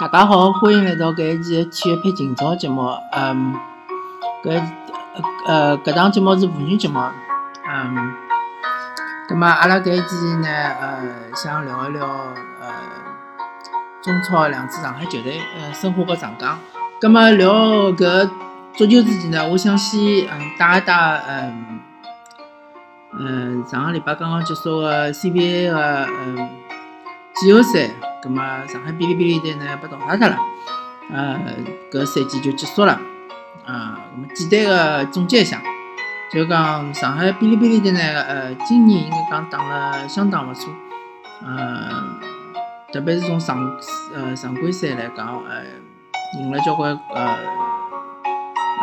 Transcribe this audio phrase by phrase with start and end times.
[0.00, 2.82] 大家好，欢迎来到搿一期体育配今朝节目。
[3.12, 3.54] 嗯，
[4.42, 4.60] 搿
[5.46, 6.98] 呃搿档节目是妇女节目。
[7.64, 8.12] 嗯，
[9.28, 12.72] 葛末阿拉搿一期呢，呃，想聊一聊呃
[14.02, 16.58] 中超两支上海球队，呃，申花和上港。
[17.00, 17.54] 葛末聊
[17.92, 18.28] 搿
[18.74, 21.80] 足球之前呢，我想先嗯带一带嗯
[23.20, 26.48] 嗯上个礼拜刚刚结束的 CBA 个嗯
[27.36, 27.88] 季后赛。
[28.24, 30.38] 葛末上海哔哩哔哩队呢被淘汰脱了，
[31.12, 31.38] 呃，
[31.92, 32.98] 搿赛季就结束了，
[33.66, 35.60] 呃，葛末简单个总结一下，
[36.32, 40.72] 就讲上海哔哩哔哩队呢，呃，今年应该讲打了相当勿错，
[41.44, 42.02] 呃，
[42.94, 43.58] 特别是从常
[44.14, 45.62] 呃常规赛来讲，呃，
[46.40, 47.36] 赢了交关呃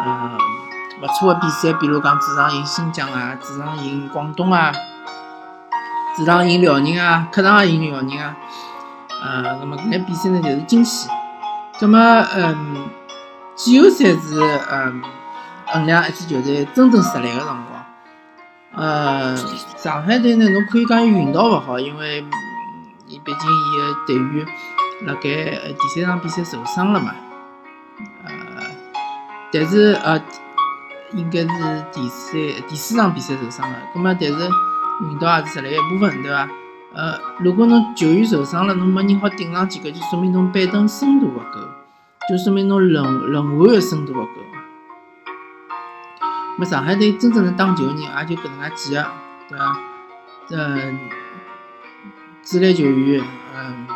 [0.06, 0.38] 呃
[1.02, 4.72] 勿错个比赛，比如讲主场赢新疆啊，主场赢广东啊，
[6.16, 8.38] 主场赢辽宁啊，客场也赢辽宁啊。
[9.22, 11.08] 呃，那么搿比赛呢，就是惊喜。
[11.80, 12.90] 那么，嗯，
[13.56, 14.40] 季后赛是
[14.72, 15.02] 嗯
[15.68, 17.86] 衡量一支球队真正实力的辰光。
[18.74, 19.36] 呃，
[19.78, 22.26] 上海队呢，侬可以讲伊运道勿好，因为
[23.08, 24.46] 伊毕竟伊个队员
[25.06, 27.14] 辣盖第三场比赛受伤了嘛。
[28.26, 28.32] 呃，
[29.52, 30.22] 但是呃，
[31.14, 32.34] 应该是第三、
[32.68, 33.76] 第四场比赛受伤了。
[33.94, 34.50] 那么，但是
[35.02, 36.48] 运道也是实力一部分，对伐？
[36.94, 41.60] 呃，如果侬球员受伤了，侬没人好顶上去，搿就说明侬板凳深度勿够，
[42.28, 44.32] 就说明侬轮轮换个深度勿够。
[46.58, 49.08] 么上海队真正能打球个人，也就搿能介几个，
[49.48, 49.80] 对伐？
[50.50, 51.00] 呃，
[52.44, 53.24] 主力球员，
[53.56, 53.88] 嗯，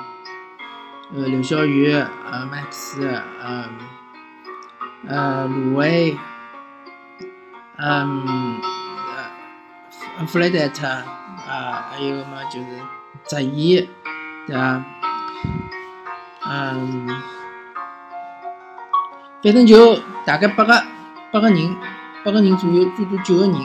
[1.16, 3.70] 呃，刘晓宇，呃，麦克斯，嗯，
[5.08, 6.18] 呃，卢威，
[7.78, 8.58] 嗯，
[10.18, 10.88] 呃，弗雷德特。
[11.48, 12.68] 啊，还有么就是
[13.24, 13.88] 泽伊，
[14.48, 14.84] 对伐？
[16.48, 17.08] 嗯，
[19.44, 20.84] 反正就大概八个
[21.32, 21.76] 八个人，
[22.24, 23.56] 八个人左右，最多九个人。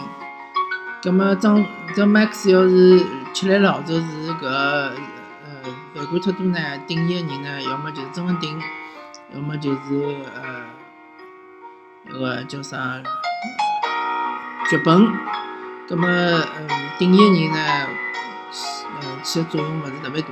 [1.02, 1.64] 葛么张
[1.96, 4.92] 这 Max 要是吃来了，或者是搿呃
[5.94, 8.60] 犯规太多呢，顶伊个人呢，要么就是曾文顶，
[9.34, 10.64] 要么就是呃
[12.04, 13.02] 那个叫啥
[14.70, 15.39] 脚本。
[15.90, 16.68] 葛么，嗯，
[17.00, 17.58] 顶一个人呢，
[19.02, 20.28] 呃，起的作用勿是特别大。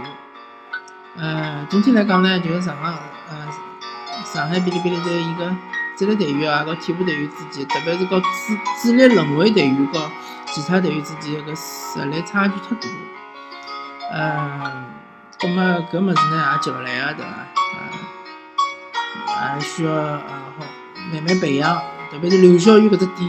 [1.17, 2.93] 呃，总体来讲呢，就是上海，
[3.29, 3.37] 呃，
[4.25, 5.53] 上海哔哩哔哩队伊个
[5.97, 8.27] 主力队员啊，和替补队员之间，特别是和主
[8.85, 10.09] 主力轮换队员和
[10.47, 12.89] 其他队员之间个实力差距太大。
[14.13, 14.85] 呃，
[15.41, 17.33] 葛么搿物事呢也急勿来个，对伐？
[19.27, 20.23] 呃，还需要呃
[20.57, 20.65] 好
[21.13, 21.83] 慢慢培养，
[22.13, 23.29] 特别是刘晓宇搿只点，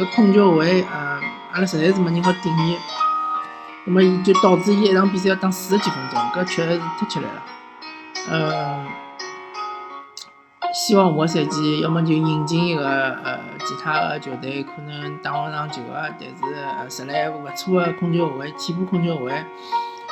[0.00, 1.17] 搿控球位，呃。
[1.52, 2.76] 阿拉实在是没人好顶伊，
[3.86, 7.42] 那么伊就导致伊一场比赛要打四十几分钟，搿确实是太吃力了。
[8.30, 8.86] 呃，
[10.74, 16.28] 希望下个赛季要么就引进一个呃其他的球队可能打勿上球个，但
[16.90, 19.32] 是实力还勿错的控球后卫、替补控球后卫，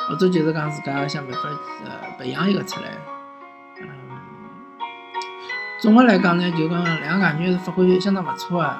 [0.09, 1.41] 或者就是讲自家想办法
[1.85, 2.87] 呃培养一个出来。
[3.79, 3.87] 嗯，
[5.79, 8.77] 总的来讲呢，就讲两个外援是发挥相当勿错的，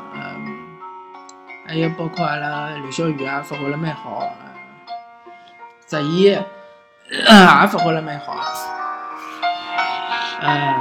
[1.68, 4.24] 还有包括阿拉刘晓宇啊，发挥了蛮好，
[5.86, 6.42] 泽伊也
[7.12, 8.38] 发挥了蛮好。
[10.40, 10.74] 嗯，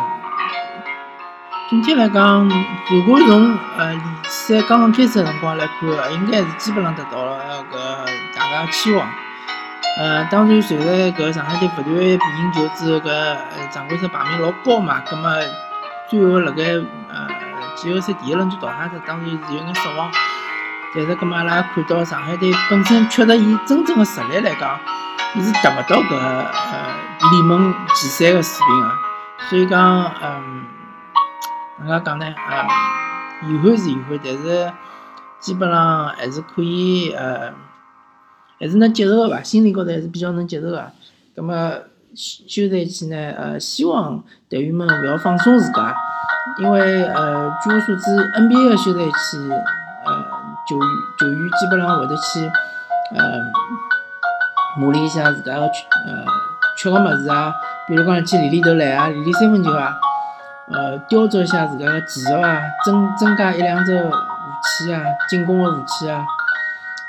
[1.68, 2.48] 总体来讲，
[2.88, 9.08] 如果从呃联赛刚刚开始的辰光来看，应该是基本上达到了搿大家期望。
[9.98, 10.84] 呃，当然随着
[11.18, 13.36] 搿上海队不断比赢球之后，搿
[13.72, 15.32] 常规赛排名老高嘛，葛末
[16.08, 16.62] 最后辣盖
[17.08, 17.26] 呃
[17.74, 20.08] 季后赛第一轮就淘汰脱，当然是有眼失望。
[20.94, 24.78] 但是，葛末阿拉看到上海队本身确实以真正的实力来讲，
[25.34, 26.46] 伊是达勿到搿呃
[27.32, 28.90] 联盟前三个水平个，
[29.50, 30.64] 所以讲，嗯，
[31.80, 32.26] 哪能讲呢？
[32.26, 34.72] 呃，遗憾是遗憾，但是
[35.38, 37.52] 基本上还是可以，呃，
[38.58, 39.42] 还是能接受个伐？
[39.42, 40.90] 心理高头还是比较能接受个。
[41.34, 41.54] 葛末
[42.14, 45.94] 休赛期呢，呃，希望队员们勿要放松自家，
[46.58, 49.36] 因为呃，据我所知，NBA 个休赛期，
[50.68, 52.50] 球员球员基本上会得去，
[53.14, 53.38] 呃，
[54.78, 56.24] 磨练一下自家个缺呃
[56.76, 57.54] 缺个物事啊，
[57.86, 59.94] 比如讲去练练投篮啊，练练三分球啊，
[60.72, 66.24] 呃，雕琢一下自家个技术啊，增增加一两只武器啊，进攻个武器啊。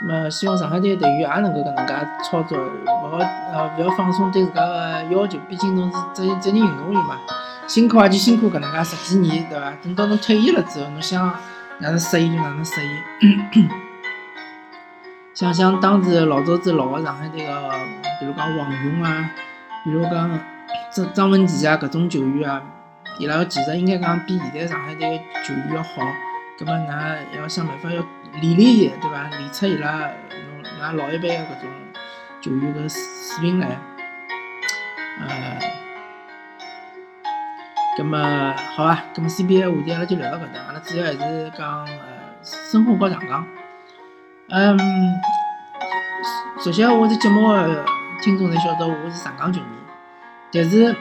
[0.07, 1.93] 那么希望上海队队员也能够搿能介
[2.23, 3.17] 操作，勿好
[3.51, 7.17] 呃勿要放松对自家个要求，毕竟侬是职业职业运动员嘛，
[7.67, 9.73] 辛苦也就辛苦搿能介十几年，对伐？
[9.83, 11.33] 等到侬退役了之后，侬想。
[11.79, 13.69] 哪能适应就哪能适应。
[15.33, 17.71] 想想当时老早子老个上海队个，
[18.19, 19.29] 比如讲王勇啊，
[19.83, 20.39] 比如讲
[20.91, 22.61] 张张文琪啊，搿种球员啊，
[23.19, 25.89] 伊拉个技术应该讲比现在上海队个球员要好。
[26.59, 28.03] 葛末㑚要想办法要
[28.41, 29.29] 练练伊，对伐？
[29.29, 31.69] 练出伊拉侬㑚老一辈个搿种
[32.41, 33.77] 球员个水平来。
[35.19, 35.27] 呃，
[37.97, 38.19] 葛末
[38.75, 41.89] 好啊，葛末 CBA 话题阿拉就聊到搿搭，阿拉主要还是讲呃
[42.43, 43.43] 申花和上港。
[44.49, 44.77] 嗯，
[46.63, 47.83] 首先我这节目个
[48.21, 49.67] 听众侪晓得我是上港球迷，
[50.53, 50.95] 但是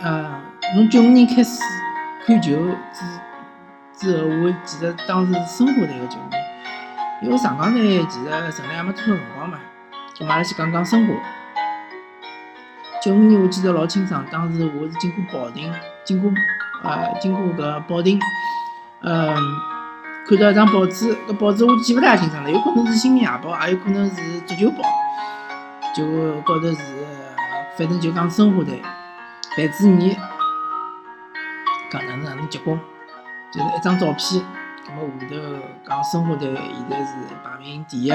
[0.00, 0.40] 呃，
[0.74, 1.60] 从九五年开始
[2.24, 2.52] 看球
[2.92, 3.04] 之。
[3.96, 6.36] 之后，我其实当时是申花队个球迷，
[7.26, 9.58] 因为上港队其实成立还没多少辰光嘛。
[10.16, 11.14] 咁阿拉先讲讲申花。
[13.02, 15.74] 九五年我记得老清爽，当时我是经过保定，
[16.08, 16.32] 经过
[16.82, 18.18] 呃经过搿保定，
[19.02, 19.36] 嗯，
[20.26, 24.14] 看到一张报纸，搿报纸我记勿大清爽了，有可能是《新民夜报》，也有可能是
[24.46, 24.76] 《足球报》，
[25.94, 26.82] 就高头是
[27.76, 28.80] 反正就讲申花队
[29.54, 30.16] 范志毅
[31.90, 32.80] 讲哪能哪能结棍。
[33.52, 34.42] 就是一张照片，
[34.86, 35.36] 咁么下头
[35.86, 37.12] 讲申花队现在是
[37.44, 38.12] 排名第一。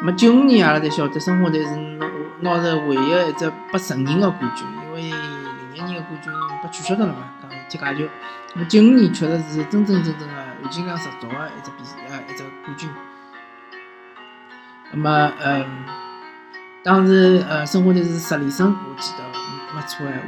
[0.00, 2.06] 么九五年阿拉才晓得申花队是拿
[2.40, 4.64] 拿着唯一一只不承认的冠军，
[6.14, 6.32] 冠军
[6.62, 8.04] 被取消掉了嘛，讲踢假球。
[8.54, 12.88] 咁么九五年确实是真真正正的含金量十足的一只比呃一只冠军。
[14.92, 15.84] 那么嗯，
[16.84, 19.24] 当时呃申花队是十里胜，我记得
[19.74, 20.22] 没错闲话，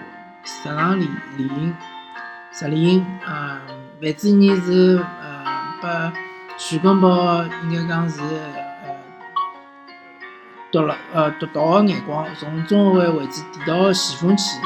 [0.45, 1.75] 十场连连赢，
[2.53, 3.61] 十里赢啊。
[4.01, 5.45] 范志毅是呃，
[5.81, 6.13] 把
[6.59, 8.95] 徐根宝应该讲是呃，
[10.71, 14.61] 夺了呃夺到个眼光，从中后卫位置递到前锋去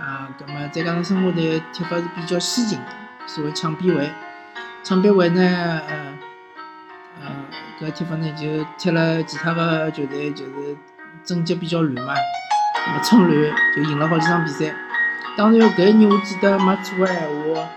[0.00, 0.28] 啊。
[0.38, 2.78] 葛么再加上申花队踢法是比较先进，
[3.26, 4.10] 所谓抢边位，
[4.82, 5.42] 抢边位呢
[5.88, 6.18] 呃
[7.22, 7.30] 呃
[7.80, 10.76] 搿踢法呢就踢了其他个球队就是
[11.22, 12.14] 阵脚比较乱嘛，
[12.86, 14.74] 葛么趁乱就赢了好几场比赛。
[15.36, 17.68] 当然搿一年我记得没错个闲话。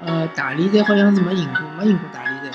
[0.00, 2.48] 呃，大连队好像是没赢过，没赢过大连队，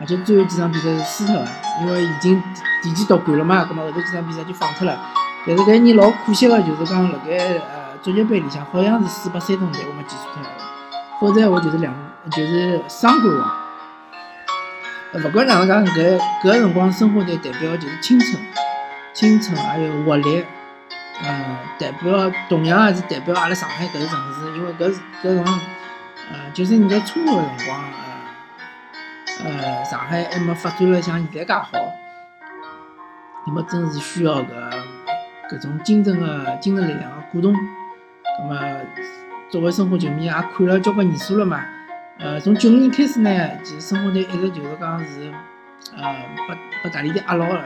[0.00, 1.46] 而且最后几场比赛是输脱的，
[1.82, 2.42] 因为已经
[2.82, 4.98] 提前夺冠了嘛，葛末后头几场比赛就放脱了。
[5.46, 10.42] 但是搿一年老可惜个，就是讲辣盖呃足协杯里向好像是输拨山东队，我没记错脱，
[11.20, 11.94] 否则话就是两
[12.30, 13.50] 就是双冠王。
[15.14, 18.42] 勿管哪能讲，搿搿辰光申花队代表就是青春，
[19.14, 20.44] 青春还有活力，
[21.22, 24.92] 呃，代表同样也是代表阿拉上海搿个城市，因为搿
[25.22, 25.60] 搿辰光。
[26.30, 27.82] 呃，九十年代初个辰光，
[29.44, 31.70] 呃，呃，上海还没发展了像现在介好，
[33.46, 34.48] 那么真是需要搿
[35.50, 37.54] 搿种精神个精神力量个鼓动。
[38.40, 38.76] 那么
[39.50, 41.60] 作为申花球迷也看了交关年数了嘛，
[42.18, 43.30] 呃，从九五年开始呢，
[43.64, 45.32] 其实申花队一直就是讲是，
[45.96, 46.02] 呃，
[46.46, 46.54] 把
[46.84, 47.64] 把大连队压牢了，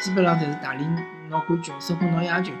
[0.00, 0.94] 基本上侪是大连
[1.30, 2.54] 拿冠军，申花拿亚军。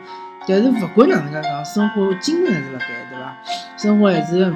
[0.48, 3.36] 但是勿管哪能介讲，申花精神还是辣盖，对伐？
[3.76, 4.52] 申花还是。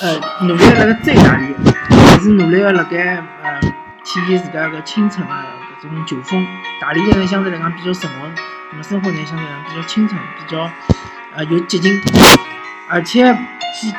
[0.00, 3.60] 呃，努力辣盖追大连，还是努力个辣盖呃
[4.04, 5.46] 体现自家个青春啊
[5.82, 6.46] 这种球风。
[6.80, 8.32] 大连队呢相对来讲比较沉稳，
[8.70, 10.70] 那么申花呢相对来讲比较青春，比较
[11.34, 12.00] 呃有激情。
[12.88, 13.24] 而且
[13.74, 13.92] 是，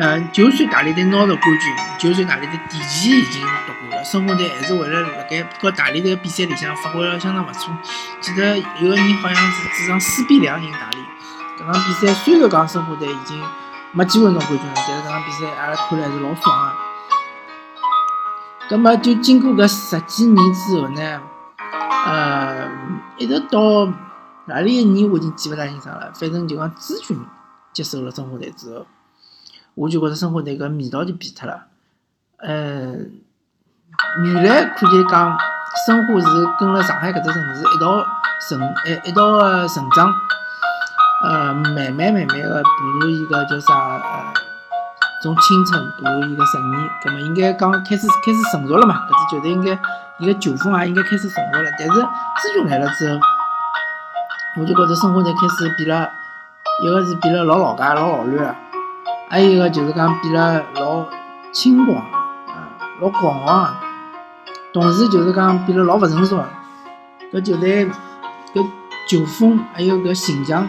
[0.00, 7.76] 呃，就算大连队拿着冠军，就算大连队提前已经夺冠了，申花队还是为了辣盖和大连队比赛里向发挥了相当勿错。
[8.20, 11.04] 记得有个人好像是主场四比两赢大连。
[11.58, 13.42] 搿场比赛虽然讲申花队已经。
[13.92, 16.74] 没机会拿冠军了，但是这场比赛阿拉看了还是老爽啊。
[18.68, 21.20] 葛么就经过搿十几年之后呢，
[22.06, 22.68] 呃，
[23.16, 23.86] 一直到
[24.46, 26.12] 哪里一年我已经记勿大清爽了。
[26.14, 27.16] 反正就讲朱军
[27.72, 28.84] 接手了申花队之后，
[29.74, 31.66] 我就觉着申花队搿味道就变脱了。
[32.38, 32.96] 呃，
[34.24, 35.38] 原来可以讲
[35.86, 36.26] 申花是
[36.58, 38.04] 跟了上海搿只城市一道
[38.48, 40.12] 成，一一道成长。
[41.22, 44.32] 呃，慢慢慢慢的步入一个叫啥呃，
[45.22, 49.06] 从青春步入一个成年，葛么应该讲开始开始成熟了嘛？
[49.08, 49.78] 搿支球队应该
[50.18, 51.70] 伊个球风也应该开始成熟了。
[51.78, 53.18] 但是资军来了之后，
[54.60, 56.08] 我就觉着申花队开始变了，
[56.84, 58.56] 一个是变了老老家老老乱了，
[59.30, 61.06] 还有一个就是讲变了老
[61.50, 62.68] 轻狂啊，
[63.00, 63.74] 老狂妄，
[64.72, 66.44] 同时就是讲变了老勿成熟。
[67.32, 67.86] 搿球队
[68.54, 68.66] 搿
[69.08, 70.68] 球风还有搿形象。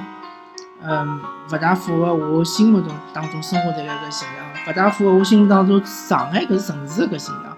[0.82, 1.20] 嗯，
[1.52, 7.58] 勿大符合我心目中当中生活的那个形象，勿大符合我心目当中上海搿城市个形象。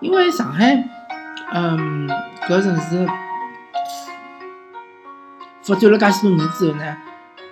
[0.00, 0.84] 因为上海，
[1.52, 2.08] 嗯，
[2.48, 3.06] 搿城市
[5.62, 6.96] 发展了介许多年之后呢，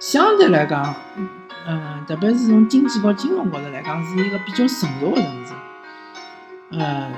[0.00, 0.94] 相对来讲，
[1.66, 5.52] 嗯，特别是从经济和金融高头来讲，是一个比较成熟的城市。
[6.78, 7.10] 呃，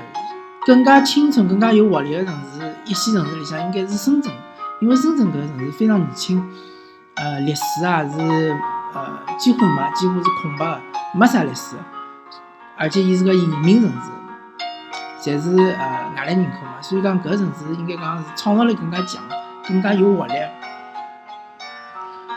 [0.65, 4.31] 更加青春、更加有活力的城市，一线城市里向应该是深圳，
[4.79, 6.47] 因为深圳搿个城市非常年轻。
[7.15, 8.19] 呃历史啊是
[8.93, 10.81] 呃几乎没，几乎是空白的，
[11.13, 11.75] 没啥历史，
[12.77, 14.11] 而且伊是个移民城市，
[15.31, 19.23] 侪是呃外来人口嘛，所以讲搿个城市应该讲是创造力更加强，
[19.67, 20.33] 更加有活力。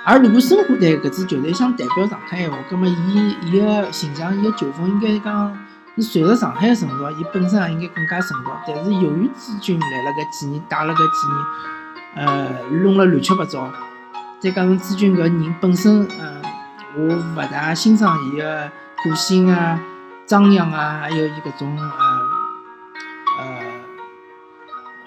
[0.07, 5.55] 而如果生活队搿支球队想代表上海闲话，葛末伊伊个形象、伊个球风应该讲
[5.97, 8.51] 是随着上海成熟，伊本身也应该更加成熟。
[8.67, 13.71] 但是由于资军来了搿几年，打了搿几年，呃，弄了乱七八糟，
[14.41, 16.43] 再加上资军搿人本身，嗯，
[16.97, 18.71] 我勿大欣赏伊个
[19.05, 19.81] 个性啊、
[20.27, 21.87] 张扬啊，还有伊搿种呃
[23.41, 23.45] 呃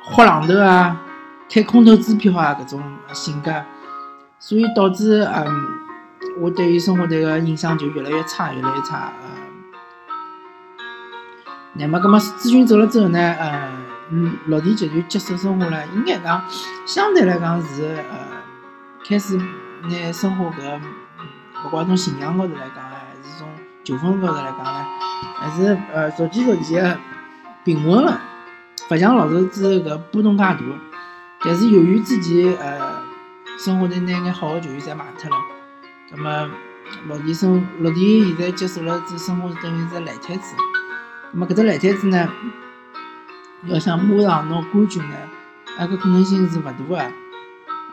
[0.03, 0.97] 豁浪头啊、
[1.49, 2.83] 开空头支票啊搿种
[3.13, 3.51] 性格。
[4.37, 5.67] 所以导致，嗯，
[6.39, 9.13] 我对于生活队个印象就越来越差，越来越差。
[9.21, 9.29] 呃，
[11.73, 13.71] 那么，葛么志军走了之后呢，呃，
[14.47, 16.43] 落地集团接手生活了，应该讲
[16.87, 18.40] 相对来讲是，呃，
[19.07, 20.79] 开始拿生活搿，
[21.65, 23.47] 勿管从信仰高头来讲，还是从
[23.83, 24.85] 球风高头来讲呢，
[25.35, 26.97] 还是呃逐渐逐渐
[27.63, 28.19] 平稳了，
[28.89, 30.57] 勿像老早子搿波动介大。
[31.43, 33.01] 但是由于自己，呃。
[33.59, 35.37] 生活队拿眼好个球员侪卖脱了，
[36.09, 36.49] 葛末
[37.07, 40.55] 落地生落地现在接手了，这生活是等于是烂摊子。
[41.31, 42.27] 葛末搿只烂摊子呢，
[43.65, 45.15] 要想马上拿冠军呢，
[45.77, 47.11] 那个可能性是勿大个。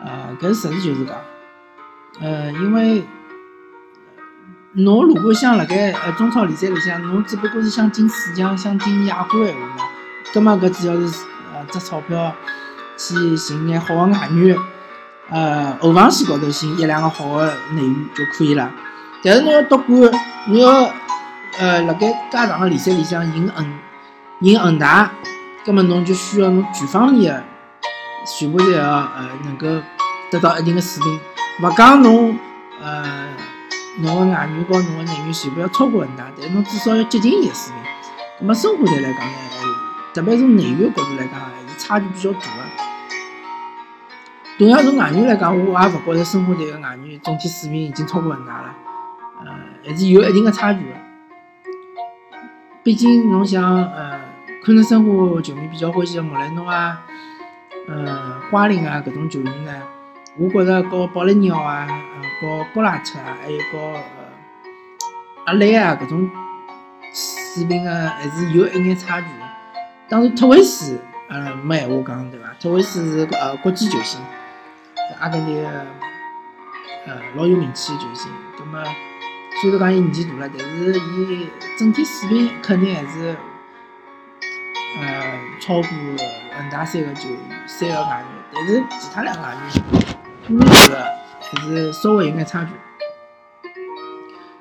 [0.03, 1.15] 呃，搿实事求是讲，
[2.21, 3.05] 呃，因为
[4.73, 9.83] 侬如果想辣盖呃中超联赛里向，侬只不过是想进四强、想进亚冠闲话呢，
[10.33, 12.33] 葛末搿主要是呃砸钞票
[12.97, 14.57] 去寻眼好个外援。
[15.31, 18.71] 呃，后防线高头寻一两个好的内援就可以了。
[19.23, 20.11] 但是侬要夺冠，
[20.47, 20.91] 侬要
[21.59, 23.79] 呃辣盖介长个联赛里向赢恒
[24.39, 25.11] 赢恒大，
[25.65, 27.43] 葛末侬就需要侬全方面的
[28.37, 29.67] 全部都要呃能够
[30.31, 31.19] 得到一定的水平。
[31.61, 32.37] 勿讲侬
[32.81, 33.27] 呃
[33.97, 37.83] 侬个外援和侬个内援全部要超过恒大，但侬至少要接近伊个水平。
[38.39, 39.33] 葛末生活队来讲呢，
[40.13, 42.45] 特别从内援角度来讲，还是差距比较大个。
[44.57, 48.73] 同样从外援来讲，我也勿觉着生活队个外援总体水平已经超过恒大了，
[49.45, 49.51] 呃，
[49.85, 50.91] 还是有一定的差距个。
[52.81, 54.21] 毕竟侬像，呃，
[54.63, 57.01] 可能生活球迷比较欢喜莫雷诺啊，
[57.89, 59.81] 呃，瓜林啊搿种球员呢，
[60.37, 64.01] 我觉着和保利尼奥啊，呃，和博拉特啊，还有和呃
[65.45, 66.29] 阿莱啊搿种
[67.11, 69.27] 水平个还是有一眼差距。
[70.07, 72.53] 当然，特维斯，呃，没闲话讲对伐？
[72.59, 74.21] 特维斯是呃国际球星。
[75.19, 75.67] 阿根廷个
[77.07, 78.83] 呃老有名气个球星，葛末
[79.59, 83.35] 虽然讲伊年纪大了，但是伊整体水平肯定还是
[85.01, 85.18] 呃
[85.59, 87.29] 超过恒大三个球
[87.67, 89.83] 三个外援，但是其他两个外援
[90.47, 91.05] 可能觉得
[91.39, 92.71] 还是稍微有眼差距。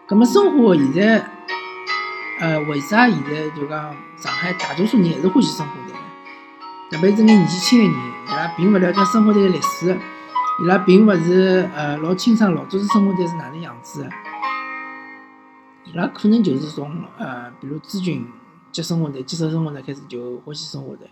[0.06, 1.24] 葛末申花现在
[2.40, 5.98] 呃为啥现在就讲上海大多数人还是欢喜申花队呢？
[6.90, 7.94] 特别是眼年纪轻个人，
[8.26, 9.96] 伊拉并勿了解申花队个历史。
[10.60, 14.10] 伊拉并勿是呃老清爽老早子生活队是哪能样子的，
[15.84, 18.26] 伊拉可能就是从呃比如资军
[18.72, 21.10] 接生活队、接手生活队开始就欢喜生活队，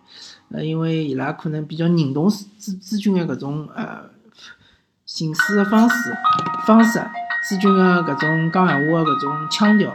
[0.50, 4.04] 呃因为伊拉可能比较认同资资军的搿种呃
[5.04, 5.94] 行事的方式
[6.66, 7.00] 方式，
[7.48, 9.90] 资军的搿种讲闲话的搿种腔调，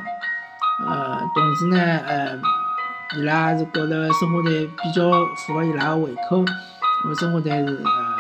[0.88, 2.40] 呃同时呢呃
[3.18, 8.12] 伊拉是觉得生活队比较符合伊拉的胃口，因为生活队是呃。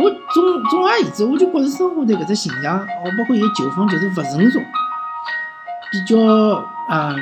[0.00, 4.60] 我总总而言之，我就觉着申花队搿只形象，哦，包括伊个球风，就是勿成熟，
[5.90, 6.14] 比较
[6.88, 7.16] 嗯，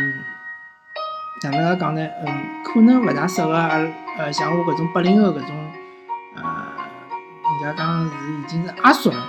[1.51, 2.09] 哪能介讲呢？
[2.25, 3.79] 嗯，可能勿大适合阿
[4.19, 5.57] 呃像我搿种八零后搿种
[6.35, 6.43] 呃，
[7.61, 9.27] 人家讲是已经是阿叔了，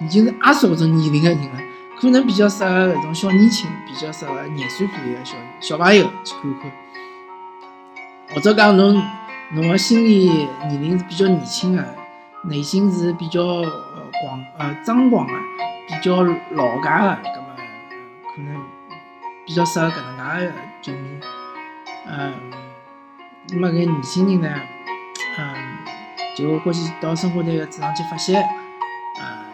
[0.00, 1.60] 已经是阿叔搿种年龄个人了，
[2.00, 6.72] 可能比较适合搿种小年轻，比较适合廿岁左右个小小朋友去看看，
[8.34, 9.02] 或者讲侬
[9.52, 11.84] 侬个心理年龄是比较年轻个。
[12.46, 13.66] 内心是比较呃
[14.20, 15.32] 广呃张狂的，
[15.88, 17.46] 比较老家的，葛么
[18.36, 18.62] 可能
[19.46, 21.20] 比较适合搿能介个球迷。
[22.06, 22.34] 嗯，
[23.50, 24.60] 那么搿年轻人呢，
[25.38, 25.54] 嗯，
[26.36, 28.36] 就欢喜到生活队个主场去发泄，
[29.20, 29.44] 嗯，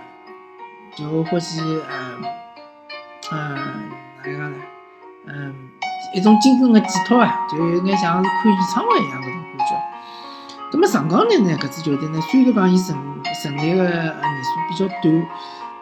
[0.94, 2.24] 就欢喜嗯
[3.32, 3.54] 嗯
[4.22, 4.56] 哪能讲呢？
[5.26, 5.54] 嗯，
[6.14, 9.82] 一种精神的寄托啊，就有眼像是看演唱会一样搿种感觉。
[10.72, 11.56] 那么上港队呢？
[11.58, 12.96] 搿支球队呢，虽然讲伊成
[13.42, 15.26] 成立个年数比较短，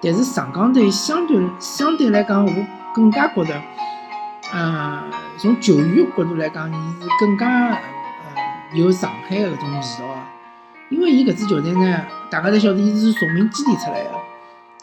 [0.03, 2.53] 但是上港队相对相对来讲，我
[2.95, 3.63] 更加觉得，
[4.53, 5.05] 呃，
[5.37, 7.81] 从球员角度来讲，伊是更加呃
[8.73, 10.25] 有上海个搿种味道。
[10.89, 12.01] 因为伊搿支球队呢，
[12.31, 14.11] 大家侪晓得，伊是崇明基地出来的。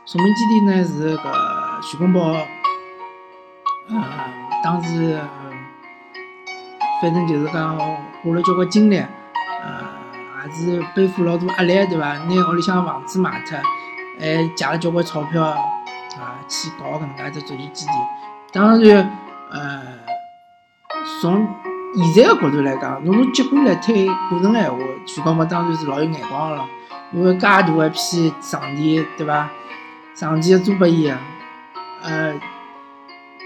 [0.06, 2.36] 崇明基地呢是搿徐根宝，
[3.90, 4.04] 呃，
[4.64, 5.20] 当时，
[7.02, 12.20] 反正就是讲花了交关精力，呃，也是背负老多压力，对伐？
[12.20, 13.58] 拿屋里向房子卖脱，
[14.20, 17.92] 还借了交关钞票，啊，去搞搿能介一只足球基地。
[18.52, 19.18] 当然，
[19.56, 19.82] 呃，
[21.22, 21.48] 从
[21.96, 26.68] 现在个角度来讲，侬从结果来推过程个闲话，徐根宝当然是老有眼光个咯，
[27.14, 29.50] 因为介大一批场地，对伐？
[30.14, 31.18] 场地租拨伊个，
[32.04, 32.34] 呃，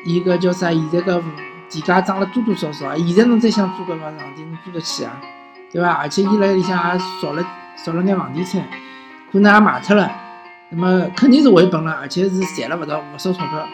[0.03, 0.71] 伊搿叫啥？
[0.71, 1.21] 现在搿
[1.69, 2.95] 地价涨了多多少少啊！
[2.97, 5.11] 现在侬再想租搿块场地，侬租得起啊？
[5.71, 5.91] 对伐？
[5.91, 7.45] 而且伊辣里向也造了
[7.85, 8.67] 造了眼房地产，
[9.31, 10.11] 可能也卖脱了，
[10.69, 13.67] 那么肯定是回本了，而且是赚了勿少勿少钞票。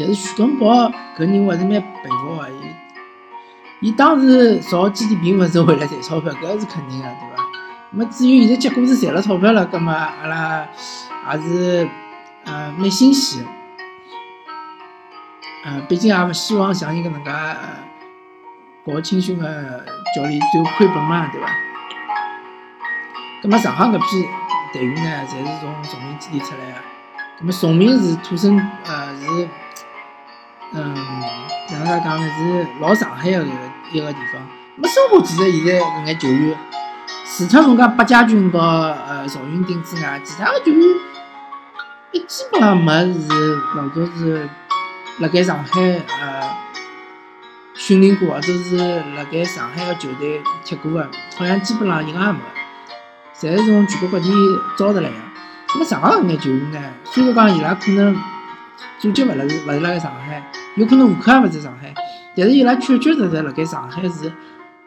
[0.00, 7.44] 但是徐根宝搿人还是蛮佩服个，伊伊当时造基地并勿是为了赚钞票，搿是肯定个，对伐？
[7.90, 10.66] 那么至于现在结果是赚了钞票了，葛末阿拉。
[11.32, 11.88] 也是，
[12.44, 13.46] 呃，蛮欣喜个，
[15.66, 17.30] 呃，毕竟也勿希望像伊搿能介
[18.86, 19.44] 搞青训个
[20.16, 21.46] 教练最后亏本嘛，对伐？
[23.42, 24.26] 葛末上海搿批
[24.72, 26.78] 队员呢，侪是从崇明基地出来个，
[27.38, 29.48] 葛末崇明是土生，呃，是，
[30.72, 30.94] 嗯，
[31.70, 32.28] 哪能介讲呢？
[32.38, 33.44] 是老上海个
[33.92, 34.40] 一个地方。
[34.76, 36.56] 葛末申花其实现在搿眼球员，
[37.36, 40.80] 除脱侬讲八家军和呃赵云鼎之外，其他个球员。
[42.12, 43.28] 一基本上没是
[43.76, 44.48] 老早是
[45.18, 46.56] 辣盖上海呃
[47.74, 48.76] 训练过，或者是
[49.16, 52.38] 辣盖上海个球队踢过个，好像基本上一个也没，
[53.38, 54.30] 侪是从全国各地
[54.76, 55.16] 招得来个。
[55.74, 58.16] 那么上海搿眼球员呢，虽然讲伊拉可能
[58.98, 60.42] 祖籍勿辣是勿是辣盖上海，
[60.76, 61.94] 有可能户口也勿在上海，
[62.36, 64.32] 但是伊拉确确实实辣盖上海是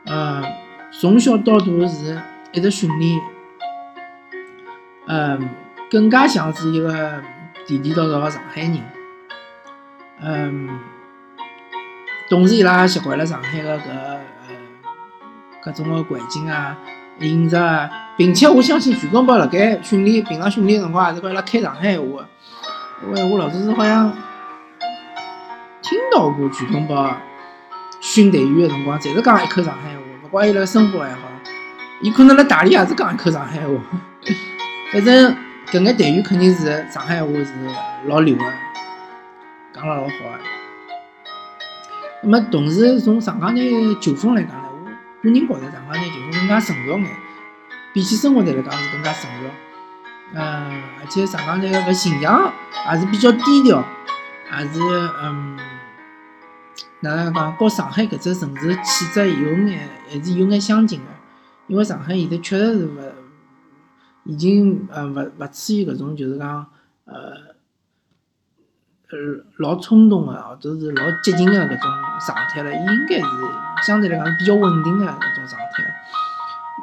[0.06, 0.44] 呃
[0.92, 2.22] 从小到大是
[2.52, 3.22] 一直训练，
[5.08, 5.50] 嗯。
[5.92, 7.22] 更加像是一个
[7.68, 8.80] 地地道道的上海人，
[10.20, 10.68] 嗯，
[12.28, 14.20] 同时伊拉也习惯了上海的搿呃
[15.62, 16.76] 各种的环境啊、
[17.20, 17.88] 饮食啊，
[18.18, 22.28] 并且我相信徐根宝辣盖训练平常训练辰光也是跟伊拉开上海闲话，
[23.08, 24.12] 因为我老早是好像
[25.82, 27.16] 听到过徐根宝
[28.00, 31.28] 训队员的辰光，侪是讲一口上海话，勿管伊辣生活还好，
[32.02, 33.74] 伊可能辣大理也是讲一口上海话，
[34.92, 35.36] 反正。
[35.72, 37.52] 搿眼队员肯定是上海话是
[38.06, 38.44] 老溜个，
[39.74, 40.14] 讲了老好个。
[42.22, 44.68] 那么同时从上港队球风来讲呢，
[45.24, 47.08] 我个人觉着上港队球风更加成熟眼，
[47.92, 49.50] 比起生活队来讲是更加成熟。
[50.34, 52.52] 嗯，而且上港队个搿形象
[52.92, 53.84] 也是比较低调，
[54.60, 54.80] 也是
[55.22, 55.58] 嗯，
[57.02, 61.06] 哪能讲，和上海搿只城市气质有眼还是有眼相近个，
[61.68, 63.00] 因为上海现在确实是勿。
[64.26, 66.66] 已经呃勿勿处于搿种就是讲
[67.04, 67.14] 呃
[69.10, 71.92] 呃老冲动个，或者是老激进个搿种
[72.26, 73.26] 状态了，伊应该是
[73.86, 75.84] 相对来讲比较稳定个搿种状态。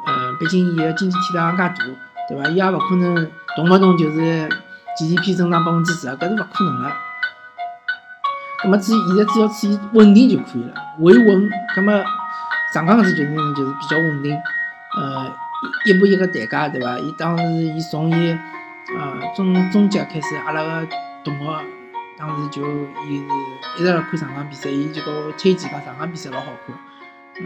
[0.05, 1.73] 呃，毕竟伊个经济体量介大，
[2.29, 2.47] 对伐？
[2.51, 4.49] 伊也勿可能动勿动就是
[4.97, 6.91] GDP 增长百分之十，搿是勿可能个。
[8.63, 11.49] 葛末至于现在只要处于稳定就可以了，维稳。
[11.75, 11.93] 葛末
[12.73, 14.35] 上港搿只球队呢，就是比较稳定，
[14.97, 15.31] 呃。
[15.85, 16.97] 一步一个台阶，对伐？
[16.97, 18.35] 伊当时伊从伊
[18.97, 20.87] 呃中中甲开始，阿拉个
[21.23, 21.45] 同学
[22.17, 22.63] 当时就
[23.07, 23.25] 伊是
[23.77, 26.75] 一直辣看上港比赛，伊就跟我推荐讲上港比赛老好看，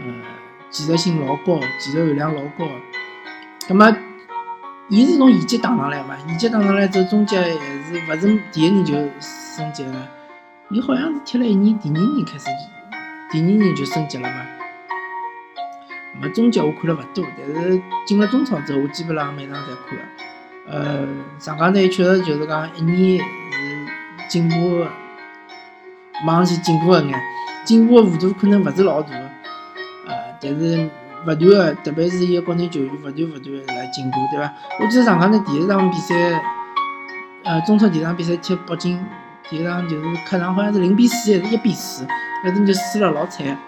[0.70, 2.66] 技术性老高，技术含量老高。
[3.68, 3.94] 葛末
[4.88, 10.08] 伊是从乙级打上来嘛，乙级打上来之后，中甲还是勿是第一年就升级了？
[10.70, 12.46] 伊好像是踢了一年，第二年开始，
[13.32, 14.46] 第二年就升级了嘛。
[16.20, 20.02] 么中甲我看了勿多，但是进了中超之后，我基本上每场侪看个。
[20.68, 21.06] 呃，
[21.38, 23.24] 上港队确实就是讲一年是
[24.28, 24.86] 进步，
[26.24, 27.20] 马上去进步一眼，
[27.64, 29.30] 进步个幅度可能勿是老大个，
[30.06, 30.88] 呃，但是
[31.26, 34.52] 勿断个，特别是伊个国内球员勿断勿断来进步，对伐？
[34.80, 36.14] 我记得上港队第一场比赛，
[37.42, 39.04] 呃，中超第一场比赛踢北京，
[39.50, 42.06] 第一场就是客场好像是零比四还是一比四，
[42.44, 43.58] 反正就输了老惨。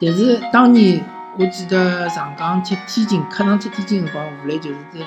[0.00, 1.04] 但是当年
[1.38, 5.00] 我记得上港踢天津，客场踢天津辰光，吴磊就是在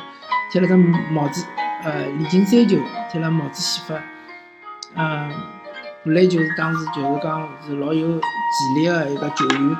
[0.51, 0.75] 踢了只
[1.11, 1.45] 帽子，
[1.83, 2.77] 呃，李金三球
[3.11, 3.95] 踢了帽子戏法，
[4.95, 5.29] 嗯，
[6.05, 9.77] 吴磊就是当时就是讲是老有潜力的一个球员。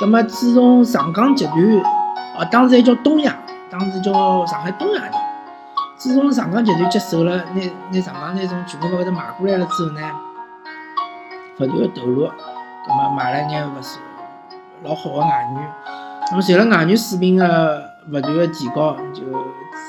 [0.00, 1.60] 那么自从上港集团，
[2.36, 3.36] 哦，当时还叫东亚，
[3.68, 5.18] 当时叫上海东亚队。
[5.96, 10.00] 自从上港集团接手了，拿拿上港那从全国搿头买过来了之后呢，
[11.56, 12.30] 不断投入，
[12.86, 13.98] 那么买了眼勿是。
[14.84, 15.72] 老好的外援，
[16.30, 19.22] 那么随着外援水平的勿断的提高，就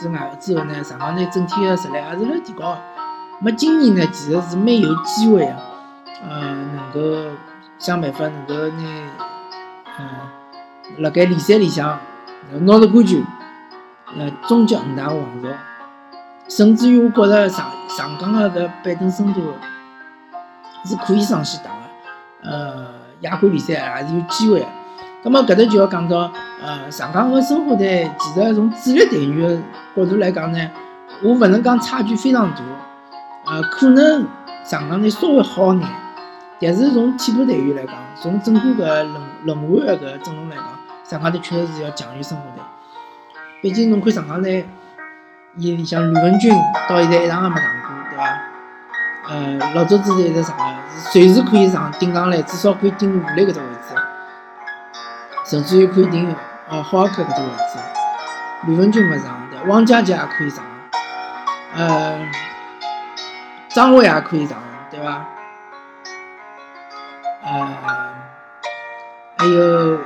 [0.02, 2.76] 之外之后呢，上港队整体的实力也是辣提高。
[3.42, 5.56] 那今年呢，其实是蛮有机会的，
[6.28, 6.40] 呃，
[6.76, 7.30] 能够
[7.78, 8.84] 想办法能够拿，
[10.00, 12.00] 嗯，辣盖联赛里向
[12.62, 13.24] 拿到冠军，
[14.18, 15.50] 呃，终结五大王朝，
[16.48, 19.54] 甚至于我觉着上上港的搿板凳深度
[20.86, 22.86] 是可以上去打的，呃，
[23.22, 24.66] 亚冠联赛也是有机会的。
[25.22, 26.32] 那么搿搭就要讲到，
[26.64, 29.62] 呃，上港和申花队其实从主力队员的
[29.96, 30.72] 角度来讲呢，
[31.22, 32.62] 我勿能讲差距非常大。
[33.46, 34.26] 呃，可能
[34.64, 35.82] 上港队稍微好眼，
[36.62, 40.66] 但是从替补队员来讲，从整个搿轮轮换的搿阵容来讲，
[41.04, 42.64] 上港队确实是要强于申花队。
[43.62, 44.68] 毕竟侬看上港队，
[45.56, 46.54] 伊里向吕文君
[46.88, 48.40] 到现在一场也没上过，对伐？
[49.30, 50.64] 呃，老早子是一直上个，
[51.12, 53.96] 随时可以上顶上来，至少可以顶武磊搿只位置，
[55.46, 56.36] 甚至于可以顶
[56.70, 57.80] 哦霍尔克搿只位置。
[58.68, 60.64] 吕文君没上，对，汪佳佳也可以上，
[61.76, 62.20] 呃。
[63.72, 64.58] 张伟也可以上，
[64.90, 65.24] 对伐？
[67.52, 67.68] 呃，
[69.38, 69.98] 还有，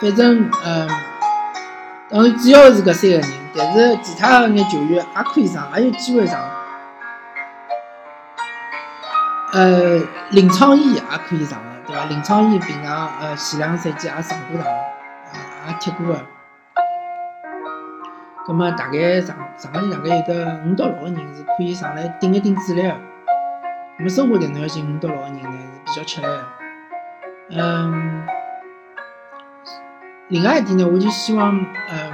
[0.00, 0.88] 反正嗯，
[2.10, 3.24] 当然主要是搿三个人，
[3.56, 6.38] 但是其他眼球员也可以上，也有机会上。
[9.52, 9.98] 呃，
[10.32, 12.04] 林昌义也可以上的，对伐？
[12.04, 14.66] 林昌义平常呃前两个赛季也上过场，
[15.68, 16.20] 也踢过的。
[18.46, 22.90] 葛末大概上上个大概有个五到六个人是可以上来顶一顶主力的。
[23.96, 25.48] 葛末申花队侬要寻五到六个人呢
[25.90, 26.26] 比较吃力。
[27.50, 28.22] 嗯，
[30.28, 31.52] 另外一点呢，我就希望，
[31.88, 32.12] 嗯，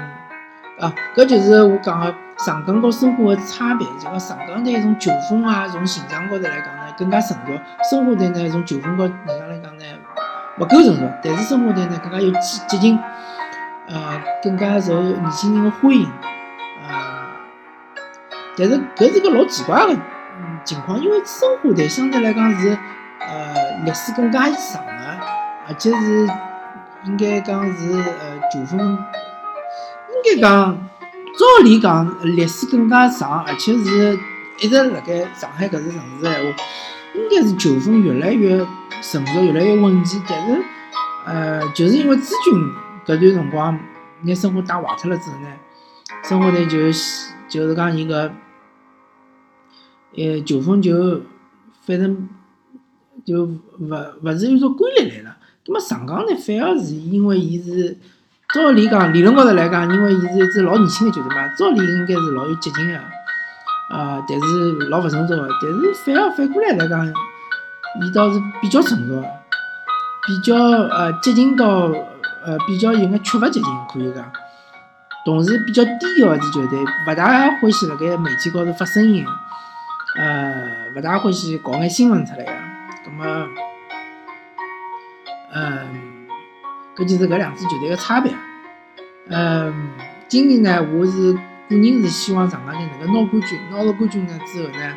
[0.81, 7.53] 啊，搿就是我讲个上港和申花的差别，就讲上港队从球风啊，从形象高头来讲呢更加成熟，
[7.91, 9.85] 申花队呢从球风高形象来讲呢
[10.59, 12.99] 勿够成熟，但是申花队呢更加有激激情。
[13.89, 16.11] 呃，更加受年轻人的欢迎，
[16.89, 17.29] 呃，
[18.59, 19.97] 但是搿是个老奇怪的
[20.65, 22.77] 情况，因为申花队相对来讲是
[23.21, 23.55] 呃
[23.87, 25.19] 历史更加长的，
[25.69, 26.29] 而且是
[27.05, 30.77] 应该讲是呃球风，应该讲
[31.39, 34.19] 照理讲历史更加长，而且是
[34.61, 36.59] 一直辣盖上海搿座城市的闲话，
[37.15, 38.59] 应该是球风越来越
[39.01, 40.65] 成熟，越来越稳健，但是
[41.25, 42.53] 呃，就是因为资金。
[43.07, 43.79] 搿段辰光，
[44.23, 45.47] 拿生活打坏脱了之后呢，
[46.25, 46.91] 生活呢就
[47.49, 48.33] 就是讲伊个，
[50.17, 51.23] 呃，球风就
[51.87, 52.29] 反正
[53.27, 53.91] 就勿
[54.23, 55.37] 勿是按照规律来了。
[55.67, 57.99] 葛末上港呢，反而是因为伊是
[58.55, 62.97] 照理讲，理论高头来讲，因为伊是一支老年轻的球队嘛，照理应该是老有激情的，
[63.91, 65.49] 啊，但是老勿成熟的。
[65.61, 67.07] 但是反而反过来来讲，
[68.01, 69.23] 伊倒是比较成熟，
[70.27, 71.93] 比较呃接近到。
[72.47, 74.25] 呃，比较有眼缺乏激情，可以讲，
[75.25, 79.27] 同时比较低调一支球队，勿大欢喜辣盖媒体高头发声音，
[80.17, 80.55] 呃，
[80.95, 82.56] 勿大欢喜搞眼新闻出来。
[83.17, 83.49] 么，
[85.55, 86.27] 嗯，
[86.95, 88.33] 搿就是搿两支球队个差别。
[89.29, 89.91] 嗯，
[90.29, 94.95] 今年呢，我是个人是希望上港队能够拿冠军，拿了冠军呢之后呢，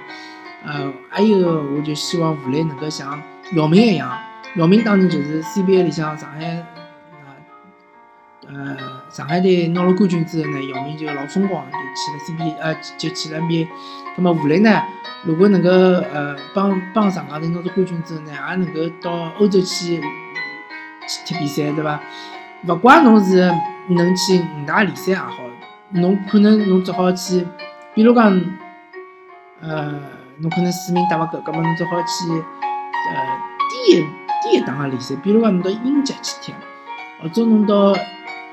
[0.66, 3.20] 呃，还有我就希望武磊能够像
[3.54, 4.12] 姚明一样，
[4.56, 6.66] 姚明当年就是 CBA 里向上海。
[8.52, 8.76] 呃，
[9.10, 13.67] 上海队拿了冠军之后呢，姚明就老疯狂，就去了 CBA，呃，就去了 NBA。
[14.15, 14.84] 那么武磊呢，
[15.24, 22.00] 如果能够呃帮帮上海队拿到冠军之后呢，也能够到欧洲去去踢比赛，对伐？
[22.67, 23.52] 勿怪侬是
[23.89, 25.32] 能去五大联赛也好，
[25.89, 27.48] 侬可能侬只好去，
[27.95, 28.26] 比如讲，
[29.62, 29.91] 呃，
[30.38, 33.39] 侬可能水平打勿够，那么侬只好去呃
[33.72, 34.02] 低一
[34.43, 36.54] 低一档个联赛，比如讲侬到英甲去踢，
[37.24, 37.95] 或者侬到。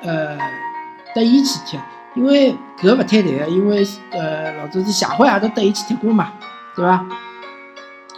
[0.03, 0.39] 呃，
[1.15, 1.79] 德乙去踢，
[2.15, 6.33] 因为搿勿太对个，因为呃老早是谢辉也到德乙去踢过嘛，
[6.75, 7.05] 对伐？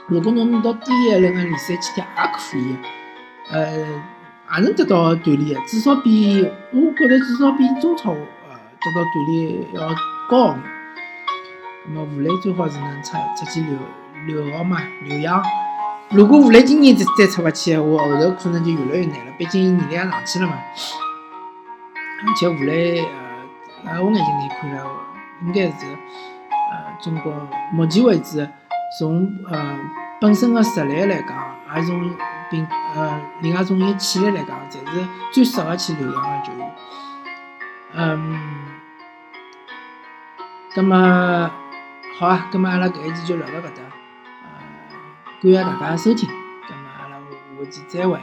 [0.07, 2.77] 如果侬到低一那个联赛去踢也可以，
[3.53, 3.77] 呃，
[4.57, 8.17] 也能得到锻炼，至少比我觉着至少比中超呃
[8.81, 9.89] 得到锻炼要
[10.29, 10.57] 高。
[11.87, 13.63] 那么吴磊最好是能出出去
[14.27, 15.43] 留留学嘛，留洋。
[16.11, 20.55] 如果吴磊今年再再出勿去，我后头可能就越来越难了，毕竟年龄也上去了嘛。
[22.21, 24.83] 而且武磊，呃，呃，我眼睛里看来，
[25.43, 27.33] 应该是，呃，中国
[27.73, 28.49] 目前为止，
[28.99, 29.79] 从呃
[30.21, 32.17] 本身的实力来讲，还是从
[32.51, 36.75] 并呃另外从伊潜力来讲，才是最适合去留洋的球员。
[37.95, 38.41] 嗯，
[40.75, 41.51] 那么
[42.19, 43.83] 好啊，那么阿拉搿一期就聊到搿搭，
[44.43, 44.51] 呃，
[45.41, 46.29] 感谢大家收听，
[46.69, 47.17] 那么阿拉
[47.65, 48.19] 下期再会。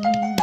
[0.00, 0.37] 嗯。